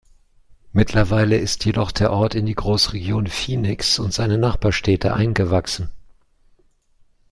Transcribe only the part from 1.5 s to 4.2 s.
jedoch der Ort in die Großregion Phoenix und